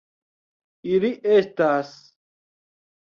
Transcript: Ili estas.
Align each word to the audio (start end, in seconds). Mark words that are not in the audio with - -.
Ili 0.93 1.11
estas. 1.35 1.91